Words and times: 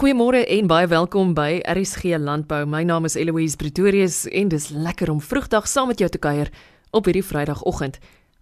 Goeiemôre 0.00 0.46
en 0.48 0.64
baie 0.64 0.86
welkom 0.88 1.34
by 1.36 1.58
RSG 1.68 2.16
Landbou. 2.16 2.62
My 2.64 2.80
naam 2.88 3.04
is 3.04 3.18
Eloise 3.20 3.58
Pretorius 3.60 4.22
en 4.32 4.48
dis 4.48 4.70
lekker 4.72 5.10
om 5.12 5.18
vroegdag 5.20 5.66
saam 5.68 5.90
met 5.92 5.98
jou 6.00 6.08
te 6.08 6.16
kuier 6.16 6.48
op 6.96 7.04
hierdie 7.04 7.20
Vrydagoggend. 7.20 7.98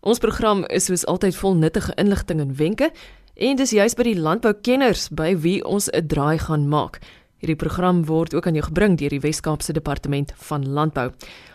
Ons 0.07 0.23
program 0.23 0.63
is 0.71 0.87
soos 0.87 1.03
altyd 1.11 1.35
vol 1.35 1.57
nuttige 1.59 1.97
inligting 1.99 2.45
en 2.45 2.53
wenke 2.55 2.93
en 3.35 3.59
dis 3.59 3.75
juist 3.75 3.99
by 3.99 4.07
die 4.07 4.15
landboukenners 4.15 5.09
by 5.11 5.33
wie 5.35 5.57
ons 5.67 5.91
'n 5.91 6.07
draai 6.07 6.39
gaan 6.39 6.69
maak. 6.69 7.01
Hierdie 7.43 7.59
program 7.59 8.05
word 8.07 8.35
ook 8.35 8.47
aan 8.47 8.55
jou 8.55 8.65
gebring 8.65 8.97
deur 8.97 9.11
die 9.11 9.21
Wes-Kaapse 9.27 9.73
Departement 9.73 10.33
van 10.37 10.69
Landbou. 10.69 11.11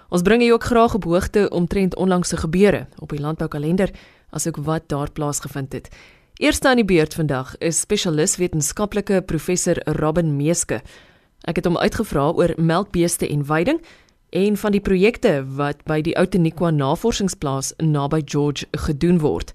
Ons 0.10 0.22
bring 0.22 0.42
jou 0.42 0.52
ook 0.54 0.64
graag 0.64 0.96
op 0.96 1.04
hoogte 1.04 1.50
omtrent 1.50 1.96
onlangse 1.96 2.38
gebeure 2.38 2.88
op 3.00 3.10
die 3.10 3.22
landboukalender 3.22 3.90
asook 4.32 4.58
wat 4.58 4.90
daar 4.90 5.12
plaasgevind 5.12 5.74
het. 5.74 5.90
Eerste 6.44 6.68
aan 6.68 6.76
die 6.76 6.84
beurt 6.84 7.14
vandag 7.16 7.54
is 7.64 7.78
spesialis 7.80 8.34
wetenskaplike 8.36 9.22
professor 9.24 9.78
Robin 9.96 10.34
Meeske. 10.36 10.82
Ek 11.48 11.56
het 11.56 11.70
hom 11.70 11.78
uitgevra 11.80 12.26
oor 12.36 12.52
melkbeeste 12.60 13.30
en 13.32 13.46
veiding 13.48 13.80
en 14.36 14.58
van 14.60 14.76
die 14.76 14.82
projekte 14.84 15.38
wat 15.56 15.86
by 15.88 16.02
die 16.04 16.18
Outeniqua 16.20 16.74
Navorsingsplaas 16.76 17.72
naby 17.80 18.20
George 18.26 18.68
gedoen 18.76 19.22
word. 19.24 19.54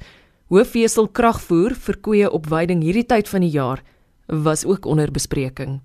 Hoofvesel 0.49 1.11
kragvoer 1.13 1.77
vir 1.77 2.01
koeie 2.01 2.31
op 2.33 2.49
veiding 2.49 2.81
hierdie 2.81 3.05
tyd 3.05 3.29
van 3.29 3.45
die 3.45 3.53
jaar 3.53 3.85
was 4.33 4.65
ook 4.65 4.89
onder 4.89 5.13
bespreking. 5.13 5.83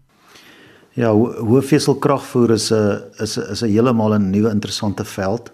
Ja, 0.95 1.11
hoofvesel 1.11 1.99
kragvoer 1.99 2.55
is 2.55 2.71
'n 2.71 3.03
is 3.19 3.35
'n 3.37 3.51
is 3.51 3.61
'n 3.61 3.75
heeltemal 3.75 4.15
'n 4.15 4.31
nuwe 4.31 4.49
interessante 4.49 5.03
veld. 5.03 5.51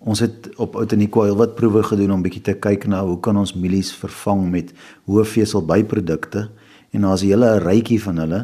Ons 0.00 0.22
het 0.24 0.48
op 0.56 0.78
Outeniqua 0.80 1.26
heel 1.28 1.36
wat 1.36 1.58
proewe 1.58 1.82
gedoen 1.84 2.14
om 2.14 2.22
bietjie 2.24 2.40
te 2.46 2.54
kyk 2.56 2.86
na 2.88 3.02
hoe 3.04 3.18
kan 3.20 3.36
ons 3.36 3.52
mielies 3.52 3.90
vervang 3.92 4.46
met 4.48 4.72
hoë 5.04 5.26
vesel 5.28 5.60
byprodukte 5.68 6.46
en 6.96 7.04
daar's 7.04 7.22
'n 7.22 7.28
hele 7.28 7.58
rytjie 7.58 8.00
van 8.02 8.16
hulle. 8.16 8.40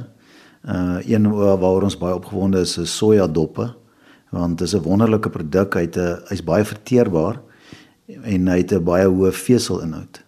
Uh 0.69 1.01
een 1.07 1.25
waaroor 1.33 1.83
ons 1.83 1.99
baie 1.99 2.15
opgewonde 2.15 2.61
is 2.61 2.79
is 2.79 2.97
sojadoppe 2.97 3.75
want 4.31 4.59
dit 4.59 4.67
is 4.67 4.75
'n 4.75 4.83
wonderlike 4.83 5.31
produk. 5.31 5.75
Hy't 5.75 5.97
'n 5.97 6.21
hy's 6.29 6.45
baie 6.45 6.65
verteerbaar 6.65 7.41
en 8.23 8.49
hy 8.49 8.59
het 8.59 8.73
'n 8.73 8.85
baie 8.85 9.07
hoë 9.09 9.33
veselinhoud. 9.33 10.25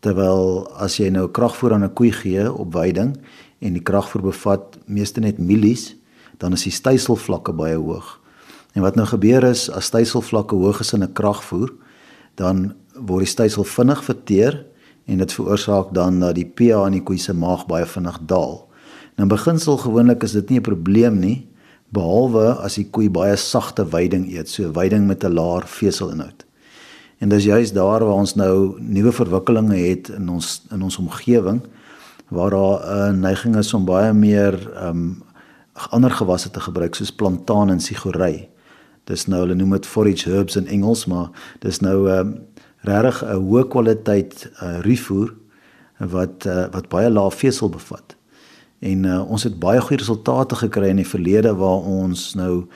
Terwyl 0.00 0.68
as 0.76 0.96
jy 0.96 1.10
nou 1.10 1.28
kragvoer 1.28 1.72
aan 1.72 1.84
'n 1.84 1.94
koei 1.94 2.12
gee 2.12 2.52
op 2.52 2.72
weiding 2.72 3.16
en 3.60 3.72
die 3.72 3.82
kragvoer 3.82 4.22
bevat 4.22 4.78
meeste 4.86 5.20
net 5.20 5.38
mielies, 5.38 5.96
dan 6.38 6.52
is 6.52 6.62
die 6.62 6.72
styselvlakke 6.72 7.52
baie 7.52 7.76
hoog. 7.76 8.21
En 8.72 8.82
wat 8.82 8.94
nou 8.96 9.06
gebeur 9.06 9.44
is 9.44 9.70
as 9.70 9.90
styselvlakke 9.92 10.56
hoog 10.56 10.80
is 10.80 10.92
in 10.92 11.02
'n 11.02 11.12
kragvoer, 11.12 11.72
dan 12.34 12.74
word 12.94 13.24
die 13.24 13.32
stysel 13.32 13.64
vinnig 13.64 14.04
verteer 14.04 14.64
en 15.04 15.18
dit 15.18 15.32
veroorsaak 15.32 15.94
dan 15.94 16.20
dat 16.20 16.34
die 16.34 16.46
pH 16.46 16.86
in 16.86 16.92
die 16.92 17.02
koei 17.02 17.18
se 17.18 17.34
maag 17.34 17.66
baie 17.66 17.86
vinnig 17.86 18.18
daal. 18.26 18.68
Nou 19.16 19.28
in 19.28 19.28
beginsel 19.28 19.76
gewoonlik 19.76 20.22
is 20.22 20.32
dit 20.32 20.50
nie 20.50 20.58
'n 20.58 20.62
probleem 20.62 21.18
nie 21.18 21.48
behalwe 21.92 22.54
as 22.64 22.74
die 22.74 22.88
koei 22.90 23.10
baie 23.10 23.36
sagte 23.36 23.84
veiding 23.86 24.30
eet, 24.32 24.48
so 24.48 24.72
veiding 24.72 25.06
met 25.06 25.24
'n 25.24 25.34
laer 25.34 25.62
veselinhoud. 25.66 26.44
En 27.18 27.28
dis 27.28 27.44
juist 27.44 27.74
daar 27.74 28.04
waar 28.04 28.18
ons 28.18 28.34
nou 28.34 28.80
nuwe 28.80 29.12
verwikkelinge 29.12 29.76
het 29.76 30.08
in 30.08 30.28
ons 30.28 30.62
in 30.70 30.82
ons 30.82 30.98
omgewing 30.98 31.62
waar 32.28 32.50
daar 32.50 33.10
'n 33.10 33.20
neiging 33.20 33.56
is 33.56 33.74
om 33.74 33.84
baie 33.84 34.12
meer 34.12 34.54
um, 34.86 35.22
ander 35.90 36.10
gewasse 36.10 36.50
te 36.50 36.60
gebruik 36.60 36.94
soos 36.94 37.12
plantaan 37.12 37.70
en 37.70 37.80
sigorei. 37.80 38.48
Dis 39.04 39.26
nou 39.26 39.40
hulle 39.42 39.54
noem 39.58 39.76
dit 39.76 39.86
forage 39.86 40.30
herbs 40.30 40.56
in 40.56 40.66
Engels, 40.66 41.06
maar 41.10 41.30
dis 41.60 41.80
nou 41.80 42.08
ehm 42.08 42.26
um, 42.26 42.40
regtig 42.82 43.22
'n 43.22 43.38
hoë 43.46 43.68
kwaliteit 43.70 44.50
uh, 44.62 44.80
rifoer 44.82 45.34
wat 45.98 46.46
uh, 46.46 46.66
wat 46.74 46.88
baie 46.88 47.10
lae 47.10 47.30
vesel 47.30 47.68
bevat. 47.68 48.16
En 48.78 49.04
uh, 49.04 49.30
ons 49.30 49.42
het 49.42 49.58
baie 49.58 49.80
goeie 49.80 49.98
resultate 49.98 50.54
gekry 50.54 50.88
in 50.90 50.98
die 50.98 51.06
verlede 51.06 51.54
waar 51.54 51.86
ons 51.86 52.34
nou 52.34 52.66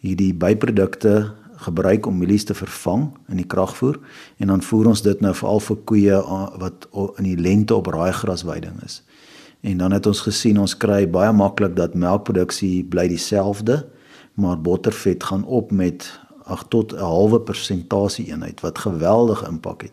hierdie 0.00 0.32
byprodukte 0.34 1.32
gebruik 1.62 2.06
om 2.06 2.18
mielies 2.18 2.44
te 2.44 2.54
vervang 2.54 3.10
in 3.28 3.36
die 3.36 3.46
kragvoer 3.46 3.98
en 4.36 4.46
dan 4.46 4.62
voer 4.62 4.86
ons 4.86 5.02
dit 5.02 5.20
nou 5.20 5.34
veral 5.34 5.60
vir 5.60 5.78
koeie 5.84 6.18
wat 6.58 6.88
in 7.20 7.28
die 7.28 7.36
lente 7.36 7.74
op 7.74 7.86
raaigrasweiding 7.86 8.80
is. 8.82 9.02
En 9.62 9.78
dan 9.78 9.92
het 9.92 10.06
ons 10.06 10.24
gesien 10.26 10.58
ons 10.58 10.74
kry 10.76 11.04
baie 11.06 11.32
maklik 11.32 11.76
dat 11.76 11.94
melkproduksie 11.94 12.82
bly 12.90 13.06
dieselfde 13.12 13.84
maar 14.34 14.60
bottervet 14.60 15.24
gaan 15.24 15.44
op 15.44 15.70
met 15.70 16.20
ag 16.44 16.64
tot 16.68 16.92
'n 16.92 16.98
halwe 16.98 17.40
persentasie 17.40 18.26
eenheid 18.26 18.60
wat 18.60 18.78
geweldige 18.78 19.46
impak 19.46 19.82
het. 19.82 19.92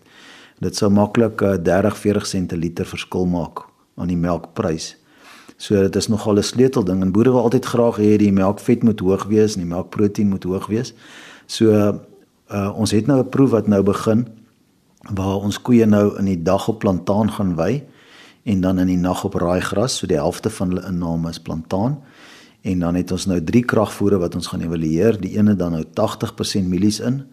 Dit 0.60 0.76
sou 0.76 0.92
maklik 0.92 1.42
30-40 1.64 2.26
sente 2.26 2.58
liter 2.58 2.86
verskil 2.86 3.26
maak 3.26 3.60
aan 3.96 4.08
die 4.08 4.18
melkprys. 4.18 4.98
So 5.58 5.76
dit 5.76 5.96
is 5.96 6.08
nogal 6.08 6.38
'n 6.38 6.44
sleutelding 6.44 7.02
en 7.02 7.12
boere 7.12 7.32
wil 7.32 7.42
altyd 7.42 7.66
graag 7.66 7.98
hê 7.98 8.18
die 8.18 8.32
melkvet 8.32 8.84
moet 8.84 9.00
hoog 9.00 9.24
wees 9.24 9.54
en 9.54 9.60
die 9.60 9.76
melkproteïen 9.76 10.30
moet 10.30 10.44
hoog 10.44 10.68
wees. 10.68 10.94
So 11.46 11.72
uh, 12.52 12.72
ons 12.76 12.92
het 12.92 13.08
nou 13.08 13.20
'n 13.20 13.30
proef 13.30 13.50
wat 13.50 13.68
nou 13.68 13.84
begin 13.84 14.28
waar 15.14 15.36
ons 15.36 15.62
koeie 15.62 15.86
nou 15.86 16.18
in 16.18 16.26
die 16.26 16.42
dag 16.42 16.68
op 16.68 16.80
plantaan 16.80 17.32
gaan 17.32 17.56
wy 17.56 17.84
en 18.44 18.62
dan 18.62 18.80
in 18.80 18.88
die 18.88 18.98
nag 18.98 19.24
op 19.24 19.34
raaigras, 19.34 19.98
so 19.98 20.08
die 20.08 20.18
helfte 20.18 20.50
van 20.50 20.68
hulle 20.68 20.88
inname 20.88 21.30
is 21.30 21.40
plantaan. 21.40 22.00
En 22.62 22.80
dan 22.80 22.96
het 22.96 23.12
ons 23.12 23.26
nou 23.26 23.44
drie 23.44 23.64
kragvoere 23.64 24.18
wat 24.18 24.36
ons 24.36 24.48
gaan 24.48 24.62
evalueer. 24.62 25.20
Die 25.22 25.38
ene 25.38 25.56
dan 25.56 25.72
nou 25.72 25.84
80% 25.84 26.68
mielies 26.68 27.00
in 27.00 27.24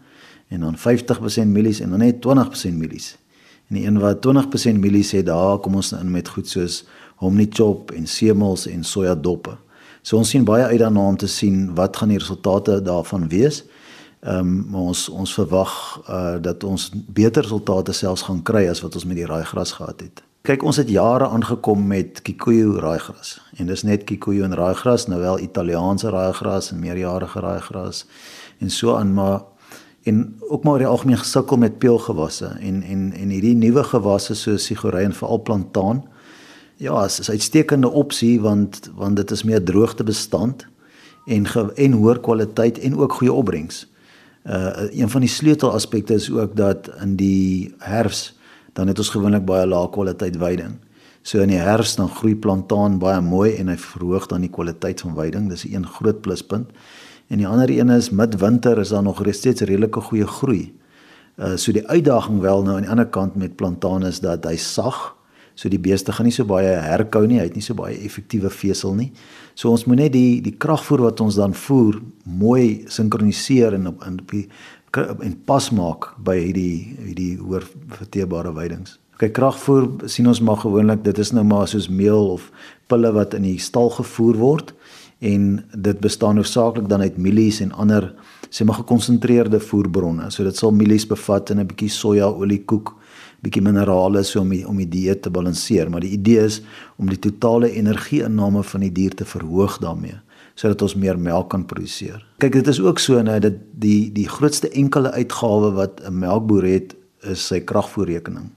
en 0.48 0.60
dan 0.60 0.76
50% 0.78 1.46
mielies 1.50 1.80
en 1.80 1.90
dan 1.90 1.98
net 1.98 2.22
20% 2.22 2.72
mielies. 2.72 3.16
En 3.68 3.74
die 3.74 3.86
een 3.86 3.98
wat 3.98 4.26
20% 4.26 4.78
mielies 4.78 5.10
het, 5.10 5.26
daar 5.26 5.58
kom 5.58 5.74
ons 5.74 5.92
in 5.92 6.10
met 6.10 6.28
goed 6.28 6.48
soos 6.48 6.84
hominy 7.16 7.48
chop 7.50 7.90
en 7.90 8.06
semels 8.06 8.66
en 8.66 8.84
sojadoppe. 8.84 9.56
So 10.06 10.20
ons 10.20 10.30
sien 10.30 10.44
baie 10.46 10.64
uit 10.64 10.78
daarna 10.78 11.08
om 11.08 11.16
te 11.16 11.26
sien 11.26 11.74
wat 11.74 11.96
gaan 11.96 12.12
die 12.14 12.20
resultate 12.22 12.78
daarvan 12.82 13.28
wees. 13.28 13.64
Ehm 14.20 14.38
um, 14.38 14.54
maar 14.70 14.80
ons 14.92 15.08
ons 15.08 15.34
verwag 15.34 15.72
uh 16.08 16.36
dat 16.42 16.64
ons 16.64 16.90
beter 16.94 17.42
resultate 17.42 17.92
selfs 17.92 18.22
gaan 18.22 18.42
kry 18.42 18.66
as 18.68 18.80
wat 18.80 18.94
ons 18.94 19.04
met 19.04 19.16
die 19.16 19.26
raaigras 19.26 19.72
gehad 19.72 20.00
het. 20.00 20.25
Kyk, 20.46 20.62
ons 20.62 20.76
het 20.78 20.90
jare 20.94 21.26
aangekom 21.26 21.80
met 21.90 22.20
Kikuyu 22.22 22.76
raaigras 22.78 23.32
en 23.58 23.66
dis 23.66 23.80
net 23.82 24.04
Kikuyu 24.06 24.44
en 24.46 24.52
raaigras, 24.54 25.08
nou 25.10 25.18
wel 25.18 25.40
Italiaanse 25.42 26.12
raaigras 26.14 26.68
en 26.70 26.78
meerjarige 26.78 27.40
raaigras 27.42 28.04
en 28.62 28.70
so 28.70 28.94
aan, 28.94 29.10
maar 29.16 29.40
en 30.06 30.20
ook 30.46 30.62
maar 30.62 30.78
die 30.78 30.86
algemeen 30.86 31.18
gesukkel 31.18 31.58
met 31.58 31.80
peulgewasse 31.82 32.52
en 32.60 32.78
en 32.82 33.08
en 33.12 33.32
hierdie 33.34 33.56
nuwe 33.58 33.82
gewasse 33.88 34.36
soos 34.38 34.68
sigorei 34.70 35.04
en 35.04 35.16
veral 35.18 35.42
plantaan. 35.42 36.04
Ja, 36.76 37.04
is 37.04 37.18
'n 37.18 37.30
uitstekende 37.30 37.90
opsie 37.90 38.40
want 38.40 38.90
want 38.94 39.16
dit 39.16 39.30
is 39.30 39.42
meer 39.42 39.64
droogtebestand 39.64 40.66
en 41.26 41.46
ge, 41.46 41.72
en 41.74 41.92
hoër 41.92 42.20
kwaliteit 42.20 42.78
en 42.78 42.96
ook 42.96 43.12
goeie 43.12 43.32
opbrengs. 43.32 43.86
Uh 44.44 44.94
een 44.94 45.10
van 45.10 45.20
die 45.20 45.30
sleutelaspekte 45.30 46.14
is 46.14 46.30
ook 46.30 46.56
dat 46.56 46.90
in 47.02 47.16
die 47.16 47.74
herfs 47.78 48.35
dan 48.76 48.92
het 48.92 49.00
ons 49.00 49.10
gewoonlik 49.14 49.46
baie 49.48 49.66
lae 49.66 49.88
kwaliteit 49.90 50.36
veiding. 50.36 50.76
So 51.26 51.40
in 51.42 51.50
die 51.50 51.58
herfs 51.58 51.96
dan 51.98 52.10
groei 52.12 52.36
plantaan 52.36 53.00
baie 53.02 53.20
mooi 53.24 53.56
en 53.56 53.72
hy 53.72 53.78
verhoog 53.80 54.28
dan 54.30 54.44
die 54.44 54.52
kwaliteit 54.52 55.00
van 55.02 55.16
veiding. 55.16 55.48
Dis 55.50 55.64
'n 55.64 55.86
groot 55.86 56.20
pluspunt. 56.20 56.70
En 57.28 57.38
die 57.38 57.46
ander 57.46 57.70
een 57.70 57.90
is 57.90 58.10
midwinter 58.10 58.78
is 58.78 58.88
daar 58.88 59.02
nog 59.02 59.22
steeds 59.30 59.60
redelike 59.60 60.00
goeie 60.00 60.26
groei. 60.26 60.74
Uh 61.36 61.56
so 61.56 61.72
die 61.72 61.86
uitdaging 61.86 62.40
wel 62.40 62.62
nou 62.62 62.76
aan 62.76 62.82
die 62.82 62.90
ander 62.90 63.06
kant 63.06 63.34
met 63.34 63.56
plantaan 63.56 64.06
is 64.06 64.20
dat 64.20 64.44
hy 64.44 64.56
sag. 64.56 65.16
So 65.54 65.68
die 65.68 65.80
beeste 65.80 66.12
gaan 66.12 66.24
nie 66.24 66.32
so 66.32 66.44
baie 66.44 66.68
herkou 66.68 67.26
nie, 67.26 67.38
hy 67.38 67.44
het 67.44 67.54
nie 67.54 67.64
so 67.64 67.74
baie 67.74 67.96
effektiewe 67.96 68.50
vesel 68.50 68.94
nie. 68.94 69.12
So 69.54 69.70
ons 69.70 69.84
moet 69.84 69.96
net 69.96 70.12
die 70.12 70.40
die 70.44 70.56
kragvoer 70.56 71.00
wat 71.00 71.20
ons 71.20 71.34
dan 71.34 71.54
voer 71.54 72.00
mooi 72.24 72.84
sinkroniseer 72.86 73.74
en 73.74 73.86
op 73.86 74.04
in 74.06 74.20
die 74.30 74.48
en 74.96 75.34
pas 75.44 75.70
maak 75.70 76.12
by 76.24 76.36
hierdie 76.38 76.96
hierdie 77.06 77.34
hoër 77.40 77.66
verteerbare 77.98 78.52
weidings. 78.56 78.98
Kyk 79.20 79.32
kragvoer 79.38 79.86
sien 80.12 80.28
ons 80.28 80.42
maar 80.44 80.60
gewoonlik 80.60 81.04
dit 81.04 81.18
is 81.18 81.32
nou 81.32 81.44
maar 81.44 81.68
soos 81.70 81.88
meel 81.88 82.32
of 82.34 82.50
pille 82.90 83.12
wat 83.16 83.34
in 83.34 83.46
die 83.48 83.58
stal 83.62 83.88
gevoer 83.94 84.36
word 84.36 84.74
en 85.24 85.64
dit 85.72 86.00
bestaan 86.04 86.36
hoofsaaklik 86.36 86.90
dan 86.90 87.00
uit 87.00 87.16
mielies 87.16 87.62
en 87.64 87.72
ander 87.72 88.10
sê 88.50 88.64
maar 88.64 88.82
gekonsentreerde 88.82 89.60
voerbronne. 89.60 90.30
So 90.30 90.44
dit 90.44 90.56
sal 90.56 90.72
mielies 90.72 91.06
bevat 91.08 91.50
en 91.50 91.60
'n 91.60 91.66
bietjie 91.66 91.90
soja 91.90 92.28
olie 92.28 92.62
koek, 92.64 92.94
bietjie 93.42 93.62
minerale 93.62 94.22
so 94.22 94.40
om 94.40 94.48
die, 94.48 94.68
om 94.68 94.76
die 94.76 94.88
dieet 94.88 95.22
te 95.22 95.30
balanseer, 95.30 95.90
maar 95.90 96.00
die 96.00 96.12
idee 96.12 96.44
is 96.44 96.60
om 96.96 97.08
die 97.08 97.18
totale 97.18 97.72
energieinname 97.72 98.62
van 98.62 98.80
die 98.80 98.92
dier 98.92 99.14
te 99.14 99.24
verhoog 99.24 99.78
daarmee 99.78 100.20
sodat 100.56 100.82
ons 100.82 100.96
meer 100.96 101.18
melk 101.20 101.50
kan 101.52 101.64
produseer. 101.68 102.22
Kyk, 102.40 102.52
dit 102.52 102.68
is 102.72 102.80
ook 102.80 103.00
so 103.02 103.20
nou 103.22 103.36
dat 103.44 103.58
die 103.76 104.08
die 104.12 104.28
grootste 104.28 104.70
enkele 104.72 105.12
uitgawe 105.12 105.72
wat 105.76 106.00
'n 106.00 106.18
melkboer 106.18 106.64
het 106.64 106.96
is 107.22 107.46
sy 107.46 107.60
kragvoerrekening. 107.60 108.50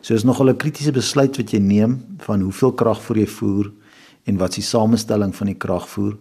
So 0.00 0.14
is 0.14 0.24
nogal 0.24 0.50
'n 0.50 0.56
kritiese 0.56 0.92
besluit 0.92 1.36
wat 1.36 1.50
jy 1.50 1.58
neem 1.58 2.04
van 2.18 2.40
hoeveel 2.40 2.72
kragvoer 2.72 3.18
jy 3.18 3.26
voer 3.26 3.72
en 4.24 4.36
wat 4.36 4.50
is 4.50 4.54
die 4.54 4.64
samestelling 4.64 5.34
van 5.34 5.46
die 5.46 5.56
kragvoer. 5.56 6.16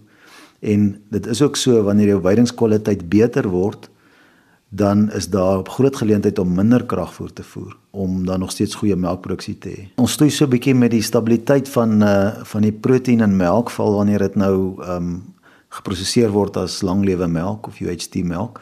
En 0.60 1.02
dit 1.10 1.28
is 1.28 1.42
ook 1.42 1.56
so 1.56 1.84
wanneer 1.84 2.08
jou 2.08 2.22
weidingskwaliteit 2.22 3.10
beter 3.10 3.48
word, 3.50 3.90
dan 4.69 5.12
is 5.12 5.30
daar 5.30 5.66
groot 5.66 5.96
geleentheid 5.96 6.40
om 6.40 6.56
minder 6.56 6.86
kragvoer 6.86 7.34
te 7.34 7.44
voer 7.44 7.78
om 7.92 8.25
dan 8.25 8.40
nog 8.40 8.52
steeds 8.52 8.75
goeie 8.75 8.96
melkproduksie 8.96 9.58
te 9.58 9.69
hê. 9.69 9.86
Ons 9.96 10.12
stoei 10.12 10.30
so 10.30 10.46
'n 10.46 10.50
bietjie 10.50 10.75
met 10.75 10.92
die 10.92 11.02
stabiliteit 11.02 11.69
van 11.69 12.02
uh 12.04 12.44
van 12.44 12.62
die 12.62 12.72
proteïen 12.72 13.22
in 13.22 13.38
melk 13.38 13.69
val 13.69 13.94
wanneer 13.94 14.19
dit 14.19 14.36
nou 14.36 14.84
ehm 14.84 14.96
um, 14.96 15.24
geproseseer 15.69 16.30
word 16.31 16.58
as 16.58 16.81
langlewe 16.81 17.28
melk 17.28 17.68
of 17.68 17.80
UHT 17.80 18.24
melk. 18.24 18.62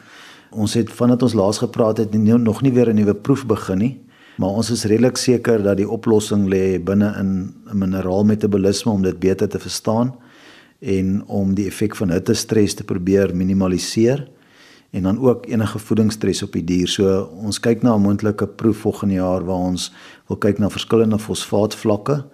Ons 0.50 0.74
het 0.74 0.90
vandat 0.90 1.22
ons 1.22 1.34
laas 1.34 1.58
gepraat 1.58 1.98
het 1.98 2.14
nie, 2.14 2.34
nog 2.34 2.62
nie 2.62 2.72
weer 2.72 2.88
'n 2.88 2.94
nuwe 2.94 3.14
proef 3.14 3.46
begin 3.46 3.78
nie, 3.78 4.00
maar 4.36 4.48
ons 4.48 4.70
is 4.70 4.84
redelik 4.84 5.16
seker 5.16 5.62
dat 5.62 5.76
die 5.76 5.88
oplossing 5.88 6.48
lê 6.48 6.78
binne 6.82 7.14
in 7.18 7.54
'n 7.72 7.78
mineraalmetabolisme 7.78 8.92
om 8.92 9.02
dit 9.02 9.18
beter 9.18 9.48
te 9.48 9.58
verstaan 9.58 10.14
en 10.80 11.24
om 11.26 11.54
die 11.54 11.66
effek 11.66 11.96
van 11.96 12.10
hittestres 12.10 12.74
te 12.74 12.84
probeer 12.84 13.34
minimaliseer 13.34 14.28
en 14.96 15.02
dan 15.02 15.18
ook 15.18 15.46
enige 15.46 15.78
voedingsstres 15.78 16.42
op 16.42 16.52
die 16.52 16.64
dier. 16.64 16.88
So 16.88 17.28
ons 17.44 17.60
kyk 17.60 17.82
na 17.82 17.94
'n 17.94 18.00
moontlike 18.00 18.46
proef 18.46 18.76
volgende 18.76 19.14
jaar 19.14 19.44
waar 19.44 19.68
ons 19.70 19.92
wil 20.26 20.36
kyk 20.36 20.58
na 20.58 20.70
verskillende 20.70 21.18
fosfaatvlakke 21.18 22.24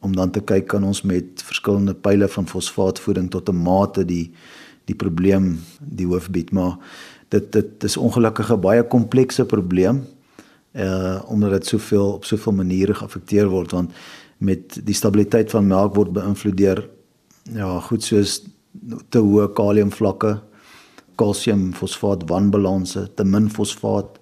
om 0.00 0.16
dan 0.16 0.30
te 0.30 0.40
kyk 0.40 0.66
kan 0.66 0.84
ons 0.84 1.02
met 1.02 1.42
verskillende 1.42 1.94
pile 1.94 2.28
van 2.28 2.46
fosfaatvoeding 2.46 3.30
tot 3.30 3.48
'n 3.48 3.62
mate 3.62 4.04
die 4.04 4.32
die 4.84 4.94
probleem 4.94 5.60
die 5.80 6.06
hoof 6.06 6.30
bied 6.30 6.52
maar 6.52 6.78
dit 7.28 7.52
dit 7.52 7.84
is 7.84 7.96
ongelukkig 7.96 8.52
'n 8.52 8.60
baie 8.60 8.82
komplekse 8.86 9.44
probleem 9.44 10.06
uh 10.74 11.22
omdat 11.26 11.50
dit 11.50 11.66
soveel 11.66 12.12
op 12.12 12.24
soveel 12.24 12.52
maniere 12.52 12.94
geaffekteer 12.94 13.48
word 13.48 13.70
want 13.70 13.90
met 14.38 14.86
die 14.86 14.94
stabiliteit 14.94 15.50
van 15.50 15.66
melk 15.66 15.94
word 15.94 16.12
beïnvloed 16.12 16.56
deur 16.56 16.88
ja 17.42 17.80
goed 17.80 18.02
soos 18.02 18.42
te 19.08 19.18
hoë 19.18 19.52
kaliumvlakke 19.52 20.26
kalsium 20.26 20.55
fosfaat 21.74 22.28
wanbalanse, 22.28 23.14
te 23.14 23.24
min 23.24 23.50
fosfaat, 23.50 24.18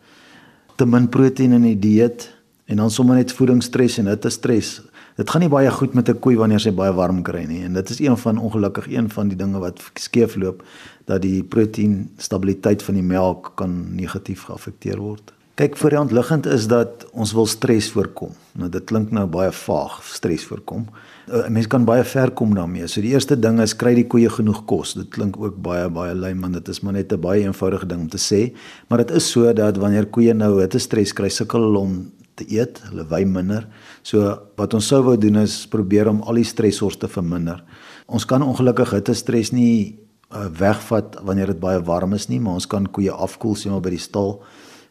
te 0.76 0.87
min 0.87 1.08
proteïen 1.08 1.52
in 1.52 1.62
die 1.62 1.79
dieet 1.79 2.31
en 2.67 2.76
dan 2.76 2.91
sommer 2.91 3.17
net 3.17 3.32
voedingsstres 3.32 3.99
en 3.99 4.06
hitte 4.06 4.31
stres. 4.31 4.82
Dit 5.17 5.31
gaan 5.31 5.41
nie 5.41 5.49
baie 5.49 5.70
goed 5.70 5.94
met 5.94 6.08
'n 6.08 6.19
koei 6.19 6.37
wanneer 6.37 6.61
sy 6.61 6.73
baie 6.73 6.93
warm 6.93 7.23
kry 7.23 7.44
nie 7.46 7.64
en 7.64 7.75
dit 7.75 7.91
is 7.91 8.00
een 8.00 8.17
van 8.17 8.38
ongelukkig 8.38 8.88
een 8.88 9.11
van 9.11 9.29
die 9.29 9.37
dinge 9.37 9.58
wat 9.58 9.81
skeefloop 9.94 10.62
dat 11.06 11.23
die 11.23 11.43
proteïen 11.43 12.11
stabiliteit 12.17 12.82
van 12.82 12.94
die 12.94 13.02
melk 13.02 13.52
kan 13.56 13.94
negatief 13.94 14.43
geaffekteer 14.43 14.99
word. 14.99 15.32
Kyk 15.55 15.77
vir 15.79 15.95
die 15.95 15.99
ontliggend 16.01 16.47
is 16.51 16.65
dat 16.67 17.05
ons 17.15 17.31
wil 17.31 17.47
stres 17.47 17.87
voorkom. 17.95 18.33
Nou 18.59 18.67
dit 18.75 18.83
klink 18.91 19.12
nou 19.15 19.23
baie 19.31 19.53
vaag, 19.55 20.01
stres 20.11 20.43
voorkom. 20.51 20.89
'n 21.29 21.31
uh, 21.31 21.49
mens 21.49 21.69
kan 21.71 21.85
baie 21.87 22.03
ver 22.05 22.31
kom 22.31 22.55
daarmee. 22.55 22.89
So 22.89 23.01
die 23.01 23.15
eerste 23.15 23.39
ding 23.39 23.61
is 23.61 23.77
kry 23.77 23.95
die 23.95 24.06
koeie 24.06 24.29
genoeg 24.29 24.65
kos. 24.67 24.95
Dit 24.95 25.15
klink 25.15 25.39
ook 25.39 25.62
baie 25.62 25.89
baie 25.89 26.15
lui 26.15 26.35
man, 26.35 26.53
dit 26.53 26.69
is 26.69 26.81
maar 26.83 26.93
net 26.93 27.12
'n 27.12 27.21
baie 27.21 27.47
eenvoudige 27.47 27.87
ding 27.87 28.01
om 28.01 28.09
te 28.09 28.19
sê, 28.19 28.53
maar 28.89 28.99
dit 28.99 29.11
is 29.11 29.31
so 29.31 29.53
dat 29.53 29.77
wanneer 29.77 30.06
koeie 30.06 30.35
nou 30.35 30.61
hitte 30.61 30.79
stres 30.79 31.12
kry, 31.12 31.29
sukkel 31.29 31.61
hulle 31.61 31.79
om 31.79 32.11
te 32.35 32.45
eet, 32.51 32.83
hulle 32.91 33.06
wy 33.09 33.25
minder. 33.25 33.69
So 34.03 34.39
wat 34.56 34.75
ons 34.75 34.87
sou 34.87 35.03
wou 35.03 35.17
doen 35.17 35.37
is 35.37 35.67
probeer 35.67 36.09
om 36.09 36.23
al 36.23 36.35
die 36.35 36.45
stresors 36.45 36.97
te 36.97 37.09
verminder. 37.09 37.62
Ons 38.06 38.25
kan 38.27 38.43
ongelukkig 38.43 38.91
hitte 38.91 39.15
stres 39.15 39.53
nie 39.53 39.99
uh, 40.33 40.49
wegvat 40.59 41.17
wanneer 41.23 41.47
dit 41.47 41.61
baie 41.61 41.81
warm 41.81 42.12
is 42.12 42.29
nie, 42.29 42.41
maar 42.41 42.55
ons 42.55 42.67
kan 42.67 42.87
koeie 42.87 43.12
afkoel 43.12 43.55
sien 43.55 43.73
maar 43.73 43.81
by 43.81 43.91
die 43.91 44.03
stal 44.03 44.43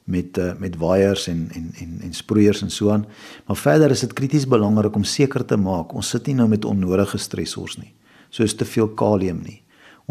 met 0.03 0.37
uh, 0.37 0.51
met 0.59 0.77
waaiers 0.77 1.27
en 1.27 1.47
en 1.53 1.71
en 1.79 1.99
en 2.01 2.13
sproeiers 2.13 2.61
en 2.61 2.69
so 2.69 2.91
aan. 2.91 3.05
Maar 3.47 3.57
verder 3.57 3.91
is 3.91 3.99
dit 3.99 4.13
krities 4.13 4.47
belangrik 4.47 4.95
om 4.95 5.03
seker 5.03 5.45
te 5.45 5.57
maak 5.57 5.93
ons 5.93 6.09
sit 6.09 6.27
nie 6.27 6.35
nou 6.35 6.47
met 6.47 6.65
onnodige 6.65 7.17
stresors 7.17 7.77
nie. 7.77 7.93
Soos 8.29 8.55
te 8.55 8.65
veel 8.65 8.89
kalium 8.89 9.41
nie. 9.43 9.61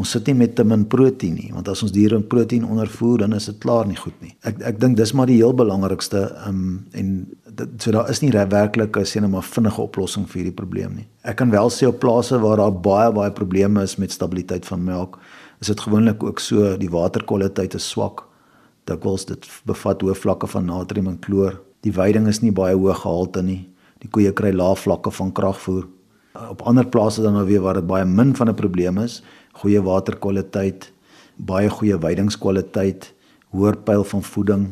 Ons 0.00 0.14
sit 0.14 0.26
nie 0.26 0.34
met 0.34 0.54
te 0.56 0.64
min 0.64 0.86
proteïen 0.88 1.34
nie, 1.36 1.50
want 1.52 1.66
as 1.68 1.82
ons 1.84 1.92
diere 1.92 2.16
proteïen 2.24 2.64
ondervoer, 2.64 3.26
dan 3.26 3.36
is 3.36 3.50
dit 3.50 3.58
klaar 3.60 3.84
nie 3.84 3.98
goed 4.00 4.16
nie. 4.24 4.32
Ek 4.48 4.62
ek 4.72 4.80
dink 4.80 4.96
dis 4.96 5.12
maar 5.12 5.28
die 5.28 5.36
heel 5.42 5.52
belangrikste 5.52 6.24
um 6.48 6.62
en 6.96 7.12
dit 7.52 7.84
so 7.84 7.92
daar 7.92 8.08
is 8.08 8.22
nie 8.22 8.32
werklik 8.32 8.96
'n 8.96 9.04
sien 9.04 9.30
maar 9.30 9.44
vinnige 9.44 9.82
oplossing 9.82 10.26
vir 10.26 10.42
hierdie 10.42 10.56
probleem 10.56 10.94
nie. 10.94 11.06
Ek 11.24 11.36
kan 11.36 11.50
wel 11.50 11.68
sê 11.68 11.86
op 11.86 12.00
plase 12.00 12.38
waar 12.38 12.56
daar 12.56 12.72
baie 12.72 13.12
baie 13.12 13.30
probleme 13.30 13.82
is 13.82 13.96
met 13.96 14.12
stabiliteit 14.12 14.64
van 14.66 14.84
melk, 14.84 15.18
is 15.60 15.66
dit 15.66 15.80
gewoonlik 15.80 16.22
ook 16.22 16.40
so 16.40 16.76
die 16.76 16.90
waterkwaliteit 16.90 17.74
is 17.74 17.88
swak 17.88 18.31
dikwels 18.84 19.26
dit 19.28 19.46
bevat 19.68 20.02
hoë 20.02 20.14
vlakke 20.18 20.46
van 20.46 20.66
natrium 20.66 21.08
en 21.12 21.18
kloor. 21.18 21.60
Die 21.82 21.92
veiding 21.92 22.28
is 22.30 22.42
nie 22.42 22.52
baie 22.54 22.76
hoog 22.78 23.02
gehalte 23.02 23.42
nie. 23.42 23.68
Die 24.02 24.10
koeie 24.10 24.32
kry 24.32 24.52
lae 24.54 24.76
vlakke 24.78 25.10
van 25.14 25.32
kragvoer. 25.32 25.86
Op 26.48 26.62
ander 26.66 26.86
plase 26.88 27.22
dan 27.22 27.36
nou 27.36 27.44
weer 27.46 27.62
waar 27.62 27.78
dit 27.80 27.86
baie 27.86 28.04
min 28.04 28.34
van 28.34 28.48
'n 28.48 28.54
probleem 28.54 28.98
is, 28.98 29.22
goeie 29.52 29.82
waterkwaliteit, 29.82 30.92
baie 31.36 31.68
goeie 31.68 31.98
veidingskwaliteit, 31.98 33.12
hoër 33.50 33.76
pyl 33.76 34.04
van 34.04 34.22
voeding. 34.22 34.70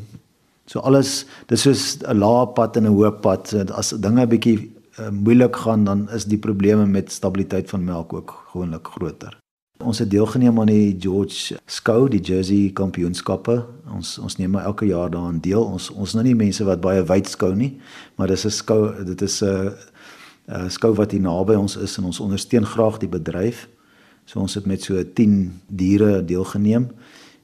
So 0.66 0.80
alles, 0.80 1.26
dis 1.46 1.62
soos 1.62 1.98
'n 2.02 2.18
lae 2.18 2.46
pad 2.46 2.76
en 2.76 2.86
'n 2.86 2.94
hoë 2.94 3.20
pad. 3.20 3.54
As 3.70 3.90
dinge 3.90 4.22
'n 4.22 4.28
bietjie 4.28 4.70
uh, 4.98 5.10
moeilik 5.10 5.56
gaan, 5.56 5.84
dan 5.84 6.08
is 6.10 6.24
die 6.24 6.38
probleme 6.38 6.86
met 6.86 7.12
stabiliteit 7.12 7.70
van 7.70 7.84
melk 7.84 8.12
ook 8.12 8.44
gewoonlik 8.52 8.86
groter. 8.86 9.39
Ons 9.81 9.99
het 9.99 10.11
deelgeneem 10.12 10.59
aan 10.61 10.69
die 10.69 10.97
George 11.00 11.56
Skou, 11.65 12.09
die 12.12 12.21
Jersey 12.21 12.71
Kampioenskappe. 12.77 13.55
Ons 13.97 14.19
ons 14.21 14.37
neem 14.37 14.53
maar 14.53 14.67
elke 14.69 14.85
jaar 14.87 15.09
daaraan 15.11 15.41
deel. 15.41 15.62
Ons 15.65 15.88
ons 15.91 16.12
nou 16.15 16.25
nie 16.25 16.35
mense 16.37 16.65
wat 16.69 16.82
baie 16.85 17.00
wyd 17.09 17.31
skou 17.32 17.55
nie, 17.56 17.79
maar 18.17 18.29
dis 18.29 18.44
'n 18.44 18.50
skou, 18.50 19.05
dit 19.05 19.23
is 19.23 19.43
'n 19.43 19.73
'n 20.49 20.71
skou 20.71 20.93
wat 20.94 21.12
hier 21.12 21.21
naby 21.21 21.55
ons 21.55 21.77
is 21.77 21.99
en 21.99 22.05
ons 22.05 22.21
ondersteun 22.21 22.67
graag 22.67 22.99
die 22.99 23.09
bedryf. 23.09 23.69
So 24.27 24.41
ons 24.41 24.55
het 24.55 24.67
met 24.67 24.82
so 24.82 25.03
10 25.15 25.61
diere 25.67 26.25
deelgeneem. 26.25 26.91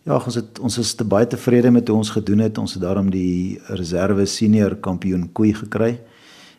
Ja, 0.05 0.17
ons 0.17 0.35
het 0.35 0.59
ons 0.59 0.79
is 0.79 0.95
te 0.95 1.05
baie 1.05 1.27
tevrede 1.27 1.71
met 1.71 1.89
hoe 1.89 1.97
ons 1.97 2.11
gedoen 2.11 2.39
het. 2.39 2.59
Ons 2.59 2.75
het 2.75 2.83
daarom 2.83 3.11
die 3.11 3.61
reserve 3.69 4.27
senior 4.27 4.77
kampioen 4.77 5.33
koei 5.33 5.55
gekry 5.55 6.01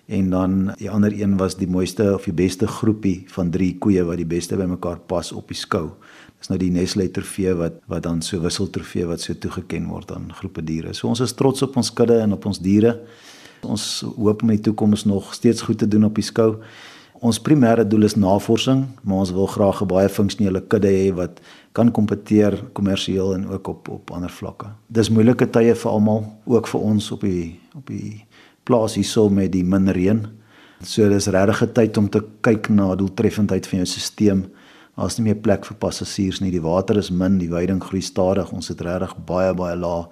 en 0.07 0.29
dan 0.29 0.73
die 0.79 0.89
ander 0.89 1.11
een 1.11 1.35
was 1.37 1.57
die 1.59 1.67
mooiste 1.67 2.13
of 2.13 2.23
die 2.23 2.33
beste 2.33 2.67
groepie 2.67 3.25
van 3.27 3.51
3 3.51 3.77
koeie 3.83 4.03
wat 4.07 4.17
die 4.21 4.27
beste 4.27 4.55
bymekaar 4.55 4.99
pas 4.99 5.31
op 5.35 5.51
die 5.51 5.59
skou. 5.59 5.89
Dis 6.39 6.51
nou 6.51 6.59
die 6.61 6.71
Nestle 6.71 7.09
trofee 7.11 7.55
wat 7.57 7.81
wat 7.91 8.05
dan 8.05 8.21
so 8.23 8.39
wissel 8.39 8.69
trofee 8.71 9.07
wat 9.09 9.21
so 9.21 9.33
toegeken 9.33 9.89
word 9.91 10.11
aan 10.15 10.29
groepe 10.39 10.63
diere. 10.63 10.93
So 10.93 11.09
ons 11.11 11.23
is 11.25 11.35
trots 11.35 11.65
op 11.65 11.75
ons 11.77 11.91
kudde 11.93 12.21
en 12.23 12.37
op 12.37 12.45
ons 12.45 12.61
diere. 12.63 12.95
Ons 13.65 14.05
hoop 14.15 14.45
om 14.45 14.53
in 14.53 14.61
die 14.61 14.69
toekoms 14.69 15.03
nog 15.09 15.33
steeds 15.33 15.65
goed 15.65 15.81
te 15.81 15.87
doen 15.87 16.07
op 16.07 16.15
die 16.15 16.23
skou. 16.25 16.53
Ons 17.17 17.39
primêre 17.41 17.81
doel 17.81 18.05
is 18.05 18.13
navorsing, 18.15 18.83
maar 19.01 19.23
ons 19.25 19.31
wil 19.33 19.47
graag 19.49 19.81
'n 19.81 19.87
baie 19.87 20.09
funksionele 20.09 20.61
kudde 20.61 20.87
hê 20.87 21.13
wat 21.13 21.41
kan 21.73 21.91
kompeteer 21.91 22.63
kommersieel 22.73 23.33
en 23.33 23.47
ook 23.49 23.67
op 23.67 23.89
op 23.89 24.11
ander 24.11 24.29
vlakke. 24.29 24.67
Dis 24.87 25.09
moeilike 25.09 25.49
tye 25.49 25.75
vir 25.75 25.91
almal, 25.91 26.23
ook 26.45 26.67
vir 26.67 26.81
ons 26.81 27.11
op 27.11 27.21
die 27.21 27.59
op 27.75 27.87
die 27.87 28.25
plaas 28.67 28.97
hierso 28.99 29.29
met 29.31 29.53
die 29.55 29.63
min 29.63 29.87
reën. 29.95 30.25
So 30.83 31.07
dis 31.09 31.27
regtig 31.33 31.63
'n 31.63 31.73
tyd 31.73 31.97
om 31.97 32.09
te 32.09 32.21
kyk 32.41 32.69
na 32.69 32.95
doeltreffendheid 32.95 33.67
van 33.67 33.79
jou 33.79 33.85
stelsel. 33.85 34.49
Daar's 34.97 35.19
nie 35.19 35.27
meer 35.29 35.37
plek 35.37 35.65
vir 35.65 35.77
passasiers 35.77 36.39
nie. 36.41 36.49
Die 36.51 36.61
water 36.61 36.97
is 36.97 37.11
min, 37.13 37.37
die 37.37 37.49
veiding 37.51 37.83
groei 37.85 38.01
stadig. 38.01 38.49
Ons 38.51 38.71
het 38.71 38.81
regtig 38.81 39.13
baie 39.27 39.53
baie 39.53 39.75
lae 39.77 40.07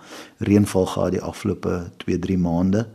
reënval 0.45 0.85
gehad 0.85 1.15
die 1.15 1.21
afgelope 1.21 1.89
2-3 2.03 2.37
maande. 2.37 2.85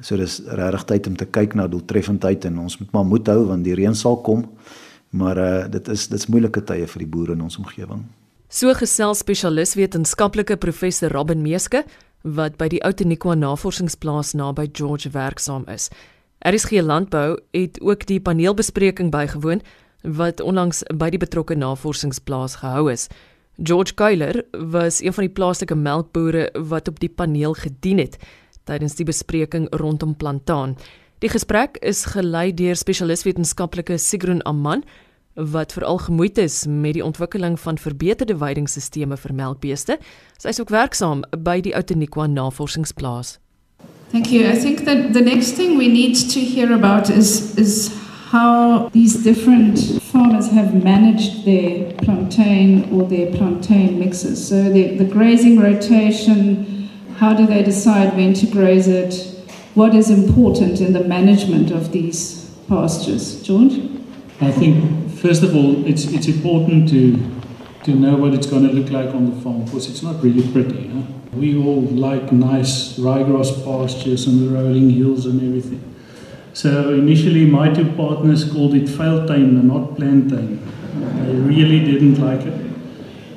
So 0.00 0.16
dis 0.16 0.40
regtig 0.46 0.84
tyd 0.88 1.06
om 1.06 1.16
te 1.16 1.28
kyk 1.30 1.54
na 1.54 1.68
doeltreffendheid 1.70 2.48
en 2.48 2.58
ons 2.64 2.78
moet 2.80 2.90
maar 2.92 3.06
moed 3.06 3.30
hou 3.30 3.44
want 3.52 3.64
die 3.64 3.76
reën 3.78 3.94
sal 3.94 4.18
kom. 4.26 4.48
Maar 5.10 5.38
uh 5.38 5.68
dit 5.70 5.88
is 5.88 6.08
dit's 6.08 6.26
moeilike 6.26 6.64
tye 6.66 6.86
vir 6.86 7.04
die 7.04 7.10
boere 7.14 7.36
in 7.36 7.44
ons 7.46 7.58
omgewing. 7.60 8.02
So 8.48 8.74
gesels 8.74 9.22
spesialis 9.22 9.76
wetenskaplike 9.78 10.56
professor 10.56 11.12
Robin 11.12 11.42
Meeske 11.42 11.84
wat 12.22 12.56
by 12.56 12.68
die 12.68 12.82
Outeniqua 12.84 13.34
Navorsingsplaas 13.34 14.32
naby 14.38 14.68
George 14.72 15.10
werksaam 15.10 15.66
is. 15.68 15.90
RSG 16.42 16.82
Landbou 16.82 17.38
het 17.50 17.80
ook 17.80 18.06
die 18.06 18.20
paneelbespreking 18.20 19.10
bygewoon 19.10 19.62
wat 20.02 20.40
onlangs 20.40 20.82
by 20.98 21.10
die 21.14 21.20
betrokke 21.22 21.54
navorsingsplaas 21.54 22.56
gehou 22.62 22.90
is. 22.92 23.08
George 23.62 23.94
Kuiler 23.94 24.42
was 24.50 25.02
een 25.02 25.12
van 25.12 25.26
die 25.26 25.34
plaaslike 25.34 25.74
melkbore 25.74 26.48
wat 26.68 26.88
op 26.88 26.98
die 27.00 27.10
paneel 27.10 27.54
gedien 27.54 27.98
het 27.98 28.18
tydens 28.64 28.94
die 28.94 29.06
bespreking 29.06 29.66
rondom 29.70 30.16
plantaan. 30.16 30.76
Die 31.18 31.30
gesprek 31.30 31.76
is 31.82 32.04
gelei 32.14 32.50
deur 32.54 32.76
spesialis 32.78 33.22
wetenskaplike 33.26 33.98
Sigrun 33.98 34.42
Amman 34.42 34.82
wat 35.34 35.72
veral 35.72 35.98
gemoeid 35.98 36.38
is 36.38 36.64
met 36.68 36.94
die 36.94 37.04
ontwikkeling 37.04 37.60
van 37.60 37.78
verbeterde 37.78 38.36
veidingstelsels 38.36 39.20
vir 39.20 39.34
melkbeeste. 39.34 39.98
Sy 40.38 40.48
is 40.48 40.60
ook 40.60 40.70
werksaam 40.70 41.22
by 41.38 41.60
die 41.60 41.74
Outeniqua 41.74 42.26
Navorsingsplaas. 42.26 43.38
Thank 44.12 44.26
you. 44.26 44.44
I 44.44 44.58
think 44.58 44.84
that 44.84 45.12
the 45.12 45.22
next 45.22 45.56
thing 45.56 45.78
we 45.78 45.88
need 45.88 46.16
to 46.30 46.40
hear 46.40 46.72
about 46.72 47.08
is 47.08 47.54
is 47.56 47.90
how 48.32 48.88
these 48.92 49.22
different 49.22 49.78
farmers 50.02 50.50
have 50.50 50.74
managed 50.74 51.44
their 51.44 51.92
plantain 52.02 52.90
or 52.92 53.08
their 53.08 53.30
plantain 53.32 53.98
mixes. 53.98 54.48
So 54.48 54.70
the, 54.70 54.96
the 54.96 55.04
grazing 55.04 55.60
rotation, 55.60 56.88
how 57.16 57.34
do 57.34 57.46
they 57.46 57.62
decide 57.62 58.16
when 58.16 58.32
to 58.34 58.46
graze 58.46 58.88
it? 58.88 59.14
What 59.74 59.94
is 59.94 60.10
important 60.10 60.80
in 60.80 60.92
the 60.92 61.04
management 61.04 61.70
of 61.70 61.92
these 61.92 62.50
pastures? 62.68 63.42
George? 63.42 63.74
I 64.40 64.50
think 64.50 65.01
First 65.22 65.44
of 65.44 65.54
all, 65.54 65.86
it's, 65.86 66.04
it's 66.06 66.26
important 66.26 66.88
to 66.88 67.16
to 67.84 67.94
know 67.94 68.16
what 68.16 68.34
it's 68.34 68.46
going 68.46 68.66
to 68.66 68.72
look 68.72 68.90
like 68.90 69.14
on 69.14 69.30
the 69.30 69.40
farm 69.40 69.64
because 69.64 69.88
it's 69.88 70.02
not 70.02 70.22
really 70.22 70.46
pretty. 70.52 70.88
Huh? 70.88 71.02
We 71.32 71.56
all 71.56 71.80
like 71.80 72.32
nice 72.32 72.96
ryegrass 72.98 73.64
pastures 73.64 74.26
and 74.26 74.40
the 74.40 74.54
rolling 74.54 74.90
hills 74.90 75.26
and 75.26 75.40
everything. 75.40 75.82
So 76.54 76.92
initially, 76.94 77.46
my 77.46 77.72
two 77.72 77.90
partners 77.92 78.50
called 78.50 78.74
it 78.74 78.84
Veiltuin 78.84 79.58
and 79.58 79.68
not 79.68 79.96
Plantain. 79.96 80.60
They 81.24 81.34
really 81.34 81.80
didn't 81.80 82.20
like 82.20 82.40
it, 82.40 82.72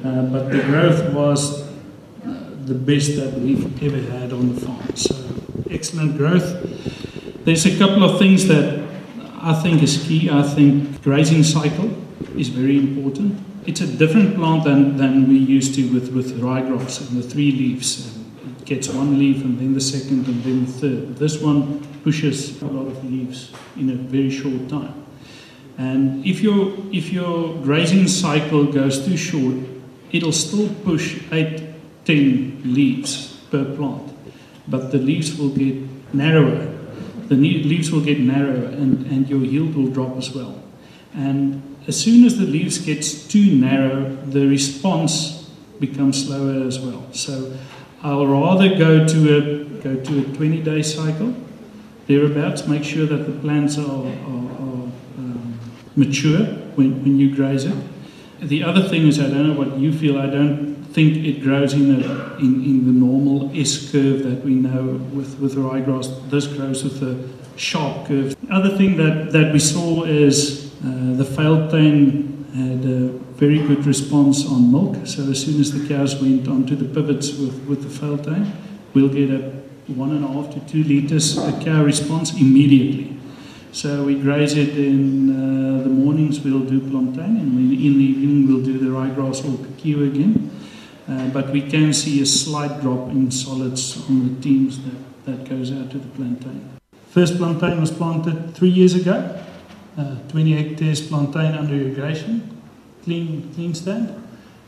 uh, 0.03 0.23
but 0.23 0.51
the 0.51 0.61
growth 0.63 1.13
was 1.13 1.65
the 2.65 2.73
best 2.73 3.15
that 3.17 3.33
we've 3.33 3.83
ever 3.83 4.01
had 4.11 4.33
on 4.33 4.53
the 4.53 4.61
farm. 4.61 4.95
So 4.95 5.15
excellent 5.69 6.17
growth. 6.17 7.45
There's 7.45 7.65
a 7.67 7.77
couple 7.77 8.03
of 8.03 8.17
things 8.17 8.47
that 8.47 8.84
I 9.45 9.53
think 9.53 9.83
is 9.83 10.03
key. 10.07 10.27
I 10.27 10.41
think 10.41 11.03
grazing 11.03 11.43
cycle 11.43 11.91
is 12.35 12.49
very 12.49 12.79
important. 12.79 13.39
It's 13.67 13.79
a 13.79 13.85
different 13.85 14.35
plant 14.35 14.63
than, 14.63 14.97
than 14.97 15.29
we 15.29 15.37
used 15.37 15.75
to 15.75 15.87
with, 15.93 16.11
with 16.11 16.41
ryegrass 16.41 17.07
and 17.07 17.21
the 17.21 17.29
three 17.29 17.51
leaves. 17.51 18.17
And 18.17 18.57
It 18.59 18.65
gets 18.65 18.89
one 18.89 19.19
leaf 19.19 19.43
and 19.43 19.59
then 19.59 19.75
the 19.75 19.81
second 19.81 20.25
and 20.25 20.43
then 20.43 20.65
the 20.65 20.71
third. 20.71 21.17
This 21.17 21.39
one 21.39 21.85
pushes 22.03 22.59
a 22.63 22.65
lot 22.65 22.87
of 22.87 23.05
leaves 23.05 23.51
in 23.77 23.91
a 23.91 23.93
very 23.93 24.31
short 24.31 24.67
time. 24.67 25.05
And 25.77 26.25
if 26.25 26.41
your, 26.41 26.73
if 26.91 27.13
your 27.13 27.53
grazing 27.61 28.07
cycle 28.07 28.65
goes 28.65 29.05
too 29.05 29.15
short, 29.15 29.57
it'll 30.11 30.31
still 30.31 30.69
push 30.83 31.21
8, 31.31 31.61
10 32.05 32.61
leaves 32.73 33.37
per 33.51 33.63
plant. 33.75 34.11
But 34.67 34.91
the 34.91 34.97
leaves 34.97 35.37
will 35.37 35.49
get 35.49 35.75
narrower. 36.15 36.74
The 37.27 37.35
leaves 37.35 37.91
will 37.91 38.01
get 38.01 38.19
narrower 38.19 38.65
and, 38.65 39.05
and 39.07 39.27
your 39.27 39.41
yield 39.41 39.75
will 39.75 39.87
drop 39.87 40.17
as 40.17 40.33
well. 40.33 40.61
And 41.13 41.77
as 41.87 41.99
soon 41.99 42.25
as 42.25 42.37
the 42.37 42.45
leaves 42.45 42.77
gets 42.77 43.27
too 43.27 43.55
narrow, 43.55 44.15
the 44.25 44.47
response 44.47 45.49
becomes 45.79 46.27
slower 46.27 46.65
as 46.65 46.79
well. 46.79 47.05
So 47.13 47.57
I'll 48.03 48.27
rather 48.27 48.69
go 48.69 49.07
to 49.07 49.37
a 49.37 49.65
go 49.85 49.95
to 50.03 50.19
a 50.19 50.35
20 50.35 50.61
day 50.63 50.81
cycle 50.81 51.35
thereabouts. 52.07 52.67
Make 52.67 52.83
sure 52.83 53.05
that 53.05 53.25
the 53.25 53.39
plants 53.39 53.77
are, 53.77 53.81
are, 53.81 54.51
are 54.61 54.85
um, 55.17 55.59
mature 55.95 56.45
when, 56.75 57.03
when 57.03 57.17
you 57.17 57.35
graze 57.35 57.65
it. 57.65 57.75
The 58.41 58.63
other 58.63 58.87
thing 58.87 59.07
is, 59.07 59.19
I 59.19 59.29
don't 59.29 59.47
know 59.47 59.53
what 59.53 59.77
you 59.77 59.93
feel. 59.93 60.17
I 60.19 60.27
don't 60.27 60.84
think 60.95 61.25
it 61.25 61.43
grows 61.43 61.73
in 61.73 61.91
a, 61.91 62.37
in, 62.37 62.63
in 62.63 62.85
the 62.85 62.91
normal 63.07 63.51
S 63.53 63.91
curve 63.91 64.23
that 64.23 64.45
we 64.45 64.55
know 64.55 64.85
with 65.13 65.37
with 65.41 65.55
ryegrass. 65.55 66.07
This 66.29 66.47
grows 66.47 66.85
with 66.85 67.03
a 67.03 67.13
sharp 67.57 68.07
curve. 68.07 68.33
The 68.47 68.53
other 68.53 68.77
thing 68.77 68.95
that 68.95 69.33
that 69.33 69.51
we 69.51 69.59
saw 69.59 70.05
is 70.05 70.71
uh, 70.79 71.19
the 71.21 71.27
Veiltuin 71.35 71.99
had 72.55 72.85
a 72.85 73.09
very 73.35 73.59
good 73.59 73.85
response 73.85 74.47
on 74.47 74.71
milk. 74.71 74.95
So 75.05 75.29
as 75.29 75.43
soon 75.43 75.59
as 75.59 75.69
the 75.77 75.85
cows 75.93 76.15
went 76.21 76.47
onto 76.47 76.75
the 76.77 76.85
pivots 76.85 77.37
with, 77.37 77.55
with 77.67 77.81
the 77.83 77.91
Veiltuin, 77.99 78.49
we'll 78.93 79.09
get 79.09 79.29
a 79.29 79.41
one 79.91 80.11
and 80.15 80.23
a 80.23 80.29
half 80.29 80.53
to 80.53 80.59
two 80.61 80.83
liters 80.83 81.37
a 81.37 81.51
cow 81.63 81.83
response 81.83 82.33
immediately. 82.33 83.17
So 83.73 84.05
we 84.05 84.15
graze 84.15 84.55
it 84.55 84.77
in 84.77 85.29
uh, 85.29 85.83
the 85.83 85.89
mornings, 85.89 86.39
we'll 86.39 86.61
do 86.63 86.79
plantain, 86.79 87.35
and 87.41 87.59
in 87.59 87.69
the 87.69 87.75
evening, 87.75 88.47
we'll 88.47 88.63
do 88.63 88.79
the 88.79 88.91
ryegrass 88.97 89.43
or 89.43 89.57
kikio 89.65 90.07
again. 90.07 90.54
Uh, 91.07 91.27
but 91.29 91.51
we 91.51 91.61
can 91.61 91.93
see 91.93 92.21
a 92.21 92.25
slight 92.25 92.81
drop 92.81 93.09
in 93.09 93.29
solids 93.29 93.97
on 94.09 94.35
the 94.35 94.41
teams 94.41 94.83
that, 94.83 95.25
that 95.25 95.49
goes 95.49 95.71
out 95.71 95.91
to 95.91 95.99
the 95.99 96.07
plantain. 96.09 96.77
First 97.09 97.37
plantain 97.37 97.79
was 97.79 97.91
planted 97.91 98.55
three 98.55 98.69
years 98.69 98.95
ago. 98.95 99.41
uh, 99.97 100.15
20 100.27 100.51
hectares 100.53 101.01
plantain 101.07 101.53
under 101.55 101.73
irrigation, 101.73 102.61
clean, 103.03 103.51
clean 103.53 103.73
stand, 103.73 104.23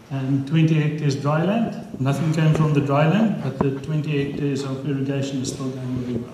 and 0.10 0.48
20 0.48 0.74
hectares 0.74 1.16
dry 1.16 1.44
land. 1.44 2.00
Nothing 2.00 2.34
came 2.34 2.54
from 2.54 2.74
the 2.74 2.82
dry 2.82 3.10
land, 3.10 3.44
but 3.44 3.60
the 3.60 3.72
20 3.72 4.32
hectares 4.32 4.64
of 4.64 4.88
irrigation 4.88 5.42
is 5.42 5.52
still 5.52 5.70
going 5.70 5.96
very 5.98 6.18
well. 6.18 6.34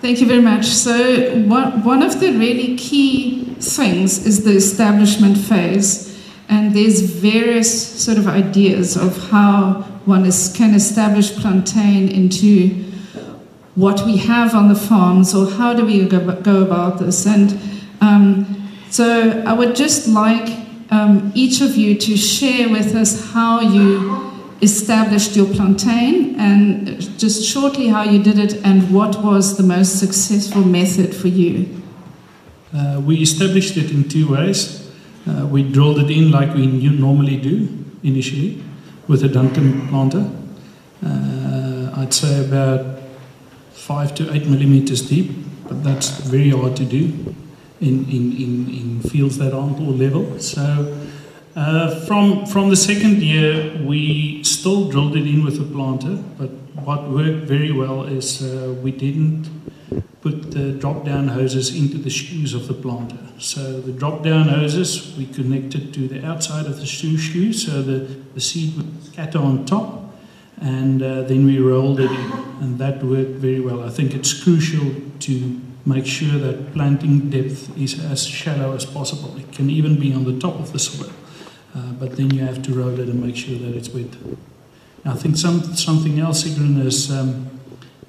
Thank 0.00 0.20
you 0.20 0.26
very 0.26 0.42
much. 0.42 0.66
So, 0.66 1.38
one, 1.46 1.82
one 1.82 2.02
of 2.02 2.20
the 2.20 2.32
really 2.32 2.76
key 2.76 3.44
things 3.60 4.26
is 4.26 4.44
the 4.44 4.52
establishment 4.52 5.38
phase. 5.38 6.07
And 6.48 6.74
there's 6.74 7.00
various 7.00 8.02
sort 8.02 8.18
of 8.18 8.26
ideas 8.26 8.96
of 8.96 9.30
how 9.30 9.82
one 10.06 10.24
is, 10.24 10.52
can 10.56 10.74
establish 10.74 11.36
plantain 11.36 12.08
into 12.08 12.84
what 13.74 14.04
we 14.06 14.16
have 14.16 14.54
on 14.54 14.68
the 14.68 14.74
farms, 14.74 15.34
or 15.34 15.48
how 15.50 15.74
do 15.74 15.84
we 15.84 16.08
go, 16.08 16.40
go 16.40 16.62
about 16.62 16.98
this. 16.98 17.26
And 17.26 17.60
um, 18.00 18.72
so 18.90 19.42
I 19.46 19.52
would 19.52 19.76
just 19.76 20.08
like 20.08 20.58
um, 20.90 21.30
each 21.34 21.60
of 21.60 21.76
you 21.76 21.94
to 21.94 22.16
share 22.16 22.68
with 22.68 22.94
us 22.94 23.32
how 23.32 23.60
you 23.60 24.32
established 24.62 25.36
your 25.36 25.46
plantain 25.46 26.34
and 26.40 27.00
just 27.18 27.44
shortly 27.46 27.88
how 27.88 28.02
you 28.02 28.20
did 28.22 28.38
it 28.38 28.54
and 28.64 28.92
what 28.92 29.22
was 29.22 29.56
the 29.56 29.62
most 29.62 30.00
successful 30.00 30.62
method 30.62 31.14
for 31.14 31.28
you. 31.28 31.82
Uh, 32.74 33.00
we 33.04 33.16
established 33.18 33.76
it 33.76 33.90
in 33.90 34.08
two 34.08 34.32
ways. 34.32 34.87
Uh, 35.28 35.46
we 35.46 35.62
drilled 35.62 35.98
it 35.98 36.10
in 36.10 36.30
like 36.30 36.54
we 36.54 36.66
normally 36.66 37.36
do 37.36 37.68
initially 38.02 38.62
with 39.06 39.22
a 39.24 39.28
Duncan 39.28 39.88
planter. 39.88 40.30
Uh, 41.04 41.92
I'd 41.96 42.14
say 42.14 42.44
about 42.44 43.00
five 43.72 44.14
to 44.16 44.32
eight 44.32 44.46
millimeters 44.46 45.08
deep, 45.08 45.30
but 45.68 45.84
that's 45.84 46.10
very 46.20 46.50
hard 46.50 46.76
to 46.76 46.84
do 46.84 47.34
in, 47.80 48.04
in, 48.10 48.32
in, 48.32 48.68
in 48.70 49.00
fields 49.00 49.38
that 49.38 49.52
aren't 49.52 49.78
all 49.80 49.92
level. 49.92 50.38
So 50.40 50.96
uh, 51.58 52.06
from, 52.06 52.46
from 52.46 52.70
the 52.70 52.76
second 52.76 53.20
year, 53.20 53.76
we 53.84 54.42
still 54.44 54.88
drilled 54.88 55.16
it 55.16 55.26
in 55.26 55.44
with 55.44 55.60
a 55.60 55.64
planter, 55.64 56.16
but 56.38 56.50
what 56.86 57.10
worked 57.10 57.46
very 57.46 57.72
well 57.72 58.04
is 58.04 58.42
uh, 58.42 58.74
we 58.80 58.92
didn't 58.92 59.50
put 60.20 60.52
the 60.52 60.72
drop 60.72 61.04
down 61.04 61.28
hoses 61.28 61.74
into 61.74 61.98
the 61.98 62.10
shoes 62.10 62.54
of 62.54 62.68
the 62.68 62.74
planter. 62.74 63.18
So 63.38 63.80
the 63.80 63.92
drop 63.92 64.22
down 64.22 64.48
hoses 64.48 65.16
we 65.16 65.26
connected 65.26 65.92
to 65.94 66.06
the 66.06 66.24
outside 66.24 66.66
of 66.66 66.78
the 66.78 66.86
shoe 66.86 67.18
shoe, 67.18 67.52
so 67.52 67.82
the, 67.82 67.98
the 68.34 68.40
seed 68.40 68.76
would 68.76 69.04
scatter 69.04 69.38
on 69.38 69.64
top. 69.66 70.14
And 70.60 71.02
uh, 71.02 71.22
then 71.22 71.44
we 71.44 71.58
rolled 71.58 72.00
it 72.00 72.10
in, 72.10 72.32
and 72.60 72.78
that 72.78 73.02
worked 73.02 73.38
very 73.38 73.60
well. 73.60 73.82
I 73.82 73.90
think 73.90 74.14
it's 74.14 74.32
crucial 74.42 74.94
to 75.20 75.60
make 75.86 76.06
sure 76.06 76.38
that 76.38 76.72
planting 76.72 77.30
depth 77.30 77.76
is 77.78 78.04
as 78.04 78.26
shallow 78.26 78.74
as 78.74 78.84
possible. 78.84 79.36
It 79.38 79.52
can 79.52 79.70
even 79.70 79.98
be 79.98 80.12
on 80.12 80.24
the 80.24 80.38
top 80.38 80.58
of 80.58 80.72
the 80.72 80.78
soil, 80.78 81.12
uh, 81.74 81.92
but 81.92 82.16
then 82.16 82.30
you 82.30 82.40
have 82.40 82.62
to 82.62 82.72
roll 82.72 82.98
it 82.98 83.08
and 83.08 83.22
make 83.22 83.36
sure 83.36 83.58
that 83.58 83.74
it's 83.74 83.88
wet. 83.90 84.16
I 85.04 85.14
think 85.14 85.36
some, 85.36 85.62
something 85.74 86.18
else, 86.18 86.44
Sigrun, 86.44 86.84
is 86.84 87.10
um, 87.10 87.48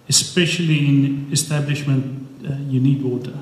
especially 0.10 0.88
in 0.88 1.30
establishment, 1.32 2.46
uh, 2.46 2.56
you 2.68 2.80
need 2.80 3.04
water. 3.04 3.38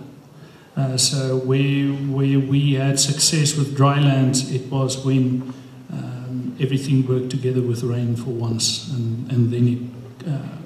Uh, 0.75 0.95
so 0.97 1.37
where, 1.37 1.87
where 1.87 2.39
we 2.39 2.73
had 2.73 2.99
success 2.99 3.55
with 3.55 3.75
dry 3.75 3.99
lands, 3.99 4.51
it 4.51 4.69
was 4.69 5.03
when 5.03 5.53
um, 5.91 6.55
everything 6.59 7.07
worked 7.07 7.31
together 7.31 7.61
with 7.61 7.83
rain 7.83 8.15
for 8.15 8.29
once, 8.29 8.91
and, 8.91 9.31
and 9.31 9.51
then 9.51 9.67
it, 9.67 10.27
uh, 10.27 10.57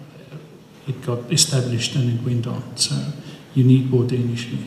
it 0.87 1.01
got 1.05 1.31
established 1.31 1.95
and 1.95 2.19
it 2.19 2.25
went 2.25 2.45
on. 2.47 2.75
So 2.75 2.95
you 3.53 3.63
need 3.63 3.89
water 3.89 4.15
initially. 4.15 4.65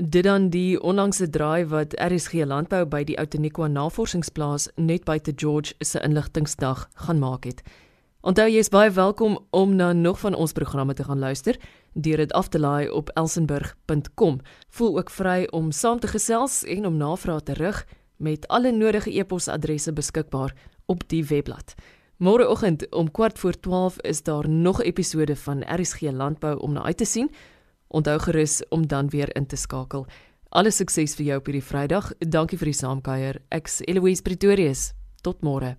Dit 0.00 0.22
dan 0.24 0.50
die 0.50 0.78
onlangse 0.80 1.26
draai 1.30 1.66
wat 1.66 1.94
RSG 1.98 2.44
Landbou 2.46 2.84
by 2.86 3.00
die 3.02 3.16
Outeniqua 3.18 3.66
Navorsingsplaas 3.66 4.68
net 4.78 5.02
buite 5.04 5.32
George 5.34 5.74
se 5.82 5.98
inligtingsdag 6.06 6.84
gaan 6.94 7.18
maak 7.18 7.48
het. 7.50 7.64
Onthou 8.22 8.46
jy 8.46 8.62
is 8.62 8.70
baie 8.70 8.92
welkom 8.94 9.34
om 9.50 9.74
na 9.74 9.90
nog 9.92 10.20
van 10.22 10.38
ons 10.38 10.54
programme 10.54 10.94
te 10.94 11.02
gaan 11.08 11.18
luister 11.18 11.58
deur 11.98 12.22
dit 12.22 12.32
af 12.32 12.48
te 12.48 12.62
laai 12.62 12.86
op 12.90 13.10
elsenburg.com. 13.18 14.38
Voel 14.70 14.98
ook 14.98 15.10
vry 15.10 15.48
om 15.50 15.72
saam 15.72 15.98
te 15.98 16.06
gesels 16.14 16.62
en 16.62 16.86
om 16.86 16.96
navrae 16.96 17.42
te 17.42 17.58
rig 17.58 17.82
met 18.16 18.46
alle 18.48 18.70
nodige 18.70 19.10
e-posadresse 19.18 19.92
beskikbaar 19.92 20.54
op 20.86 21.08
die 21.08 21.24
webblad. 21.24 21.74
Môreoggend 22.22 22.86
om 22.94 23.10
kwart 23.10 23.38
voor 23.38 23.60
12 23.60 24.00
is 24.00 24.22
daar 24.22 24.48
nog 24.48 24.82
episode 24.82 25.36
van 25.36 25.66
RSG 25.66 26.00
Landbou 26.00 26.58
om 26.58 26.72
na 26.72 26.82
uit 26.82 26.96
te 26.96 27.04
sien. 27.04 27.30
Onthou 27.88 28.18
gerus 28.18 28.62
om 28.68 28.86
dan 28.86 29.08
weer 29.08 29.36
in 29.36 29.46
te 29.46 29.56
skakel. 29.56 30.06
Alle 30.48 30.70
sukses 30.70 31.16
vir 31.16 31.26
jou 31.26 31.40
op 31.40 31.50
hierdie 31.50 31.64
Vrydag. 31.64 32.12
Dankie 32.20 32.58
vir 32.60 32.72
die 32.72 32.78
saamkuier. 32.80 33.42
Ek's 33.52 33.82
Eloise 33.86 34.24
Pretorius. 34.24 34.92
Tot 35.22 35.44
môre. 35.44 35.76